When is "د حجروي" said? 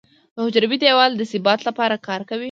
0.35-0.77